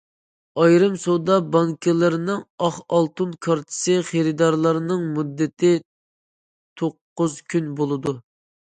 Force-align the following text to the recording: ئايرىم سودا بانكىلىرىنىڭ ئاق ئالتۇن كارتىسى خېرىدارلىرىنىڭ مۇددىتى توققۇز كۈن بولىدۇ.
ئايرىم 0.61 0.95
سودا 1.01 1.35
بانكىلىرىنىڭ 1.55 2.39
ئاق 2.69 2.81
ئالتۇن 2.97 3.37
كارتىسى 3.49 3.99
خېرىدارلىرىنىڭ 4.09 5.07
مۇددىتى 5.15 5.75
توققۇز 6.83 7.41
كۈن 7.55 7.75
بولىدۇ. 7.81 8.21